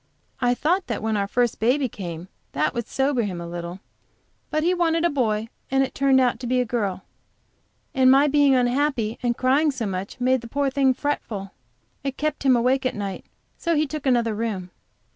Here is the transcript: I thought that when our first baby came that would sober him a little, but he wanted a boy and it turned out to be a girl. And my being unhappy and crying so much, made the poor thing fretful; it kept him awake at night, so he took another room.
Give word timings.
I 0.39 0.55
thought 0.55 0.87
that 0.87 1.03
when 1.03 1.15
our 1.15 1.27
first 1.27 1.59
baby 1.59 1.87
came 1.87 2.27
that 2.53 2.73
would 2.73 2.87
sober 2.87 3.21
him 3.21 3.39
a 3.39 3.45
little, 3.45 3.81
but 4.49 4.63
he 4.63 4.73
wanted 4.73 5.05
a 5.05 5.11
boy 5.11 5.49
and 5.69 5.83
it 5.83 5.93
turned 5.93 6.19
out 6.19 6.39
to 6.39 6.47
be 6.47 6.59
a 6.59 6.65
girl. 6.65 7.03
And 7.93 8.09
my 8.09 8.25
being 8.27 8.55
unhappy 8.55 9.19
and 9.21 9.37
crying 9.37 9.69
so 9.69 9.85
much, 9.85 10.19
made 10.19 10.41
the 10.41 10.47
poor 10.47 10.71
thing 10.71 10.95
fretful; 10.95 11.51
it 12.03 12.17
kept 12.17 12.41
him 12.41 12.55
awake 12.55 12.83
at 12.83 12.95
night, 12.95 13.25
so 13.59 13.75
he 13.75 13.85
took 13.85 14.07
another 14.07 14.33
room. 14.33 14.71